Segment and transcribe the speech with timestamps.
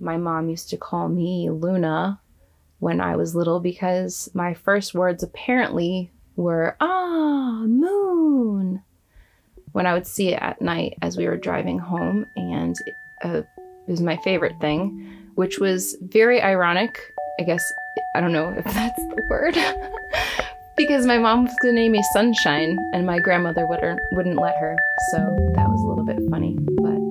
[0.00, 2.20] My mom used to call me Luna
[2.78, 8.82] when I was little because my first words apparently were, ah, moon,
[9.72, 12.26] when I would see it at night as we were driving home.
[12.36, 12.76] And
[13.24, 13.42] uh,
[13.86, 16.98] it was my favorite thing, which was very ironic.
[17.40, 17.64] I guess,
[18.14, 19.56] I don't know if that's the word.
[20.76, 24.56] because my mom was going to name me Sunshine and my grandmother wouldn't, wouldn't let
[24.58, 24.76] her.
[25.12, 25.18] So
[25.54, 26.56] that was a little bit funny.
[26.82, 27.03] But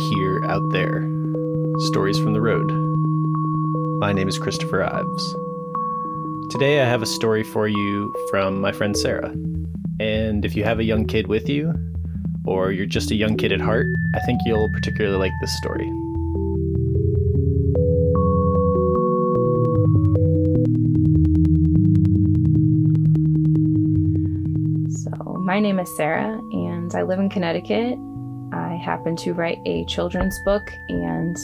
[0.00, 1.02] Here, Out There
[1.90, 2.72] Stories from the Road.
[3.98, 5.36] My name is Christopher Ives.
[6.50, 9.30] Today I have a story for you from my friend Sarah.
[10.00, 11.74] And if you have a young kid with you,
[12.46, 15.86] or you're just a young kid at heart, I think you'll particularly like this story.
[25.02, 27.98] So, my name is Sarah, and I live in Connecticut.
[28.52, 31.36] I happen to write a children's book, and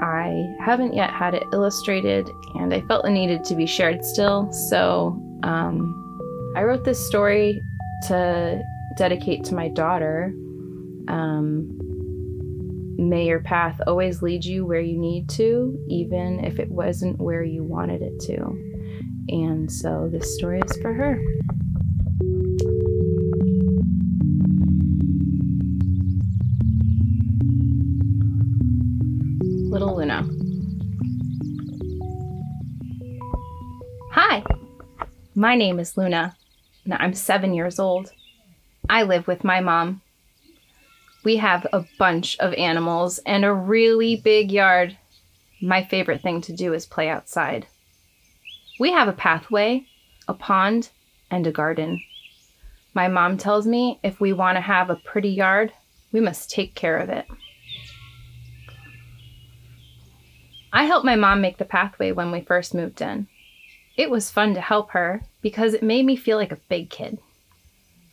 [0.00, 4.52] I haven't yet had it illustrated, and I felt it needed to be shared still.
[4.52, 6.00] So, um,
[6.56, 7.62] I wrote this story
[8.08, 8.62] to
[8.96, 10.32] dedicate to my daughter.
[11.08, 11.78] Um,
[12.96, 17.42] may your path always lead you where you need to, even if it wasn't where
[17.42, 18.36] you wanted it to.
[19.28, 21.20] And so, this story is for her.
[35.34, 36.36] My name is Luna,
[36.84, 38.12] and I'm seven years old.
[38.88, 40.00] I live with my mom.
[41.24, 44.96] We have a bunch of animals and a really big yard.
[45.60, 47.66] My favorite thing to do is play outside.
[48.78, 49.86] We have a pathway,
[50.28, 50.90] a pond,
[51.30, 52.00] and a garden.
[52.92, 55.72] My mom tells me if we want to have a pretty yard,
[56.12, 57.26] we must take care of it.
[60.72, 63.26] I helped my mom make the pathway when we first moved in.
[63.96, 67.18] It was fun to help her because it made me feel like a big kid.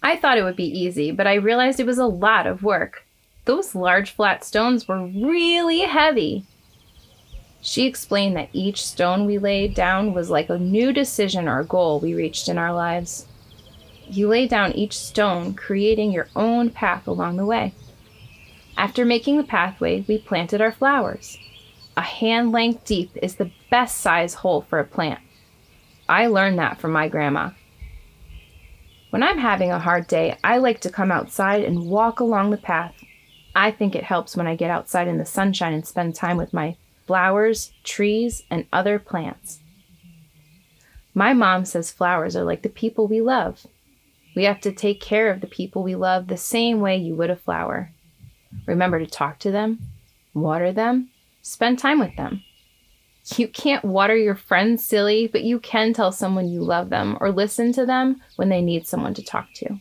[0.03, 3.05] I thought it would be easy, but I realized it was a lot of work.
[3.45, 6.45] Those large flat stones were really heavy.
[7.61, 11.99] She explained that each stone we laid down was like a new decision or goal
[11.99, 13.27] we reached in our lives.
[14.07, 17.73] You lay down each stone, creating your own path along the way.
[18.77, 21.37] After making the pathway, we planted our flowers.
[21.95, 25.19] A hand length deep is the best size hole for a plant.
[26.11, 27.51] I learned that from my grandma.
[29.11, 32.57] When I'm having a hard day, I like to come outside and walk along the
[32.57, 32.93] path.
[33.55, 36.51] I think it helps when I get outside in the sunshine and spend time with
[36.51, 36.75] my
[37.07, 39.61] flowers, trees, and other plants.
[41.13, 43.65] My mom says flowers are like the people we love.
[44.35, 47.29] We have to take care of the people we love the same way you would
[47.29, 47.93] a flower.
[48.65, 49.79] Remember to talk to them,
[50.33, 51.09] water them,
[51.41, 52.43] spend time with them.
[53.37, 57.31] You can't water your friends silly, but you can tell someone you love them or
[57.31, 59.79] listen to them when they need someone to talk to.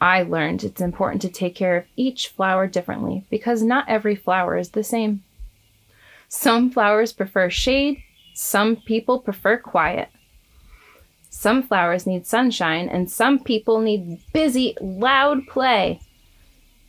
[0.00, 4.56] I learned it's important to take care of each flower differently because not every flower
[4.56, 5.22] is the same.
[6.28, 8.02] Some flowers prefer shade,
[8.32, 10.08] some people prefer quiet.
[11.28, 16.00] Some flowers need sunshine, and some people need busy, loud play.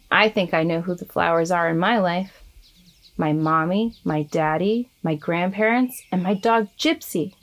[0.10, 2.41] I think I know who the flowers are in my life
[3.18, 7.34] my mommy, my daddy, my grandparents, and my dog Gypsy.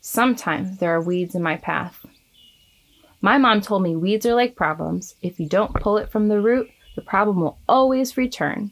[0.00, 2.04] Sometimes there are weeds in my path.
[3.20, 5.14] My mom told me weeds are like problems.
[5.22, 8.70] If you don't pull it from the root, the problem will always return.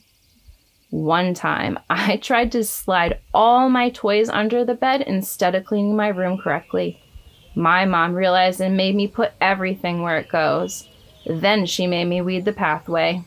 [0.91, 5.97] One time, I tried to slide all my toys under the bed instead of cleaning
[5.97, 7.03] my room correctly.
[7.54, 10.88] My mom realized and made me put everything where it goes.
[11.27, 13.25] Then she made me weed the pathway.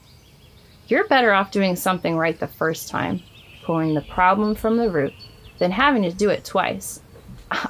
[0.88, 3.22] You're better off doing something right the first time,
[3.64, 5.14] pulling the problem from the root,
[5.60, 7.02] than having to do it twice.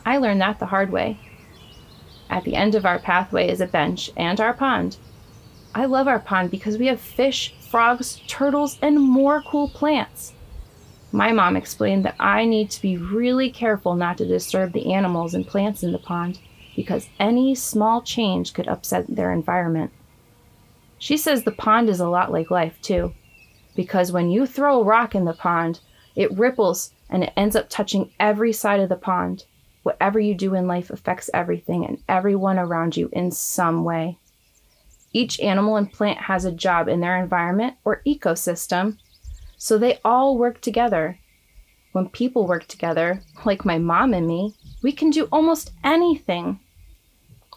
[0.05, 1.19] I learned that the hard way.
[2.29, 4.97] At the end of our pathway is a bench and our pond.
[5.75, 10.33] I love our pond because we have fish, frogs, turtles, and more cool plants.
[11.11, 15.33] My mom explained that I need to be really careful not to disturb the animals
[15.33, 16.39] and plants in the pond
[16.75, 19.91] because any small change could upset their environment.
[21.01, 23.15] She says the pond is a lot like life, too,
[23.75, 25.79] because when you throw a rock in the pond,
[26.15, 29.45] it ripples and it ends up touching every side of the pond.
[29.81, 34.19] Whatever you do in life affects everything and everyone around you in some way.
[35.11, 38.99] Each animal and plant has a job in their environment or ecosystem.
[39.57, 41.17] So they all work together.
[41.93, 44.53] When people work together, like my mom and me,
[44.83, 46.59] we can do almost anything.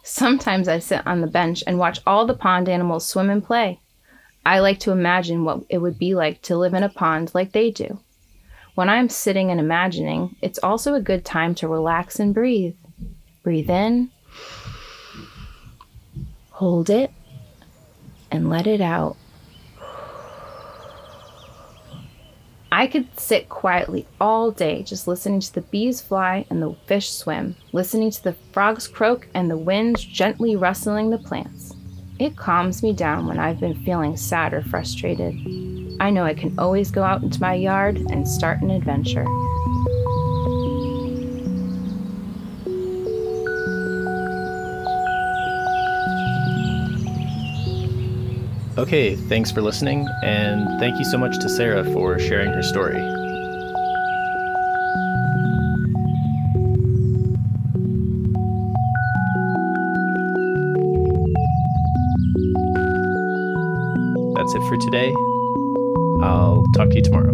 [0.07, 3.79] Sometimes I sit on the bench and watch all the pond animals swim and play.
[4.45, 7.53] I like to imagine what it would be like to live in a pond like
[7.53, 7.99] they do.
[8.75, 12.75] When I'm sitting and imagining, it's also a good time to relax and breathe.
[13.41, 14.11] Breathe in,
[16.51, 17.11] hold it,
[18.29, 19.17] and let it out.
[22.75, 27.09] I could sit quietly all day just listening to the bees fly and the fish
[27.09, 31.73] swim, listening to the frogs croak and the winds gently rustling the plants.
[32.19, 35.33] It calms me down when I've been feeling sad or frustrated.
[36.01, 39.25] I know I can always go out into my yard and start an adventure.
[48.77, 52.99] Okay, thanks for listening, and thank you so much to Sarah for sharing her story.
[64.35, 65.13] That's it for today.
[66.21, 67.33] I'll talk to you tomorrow.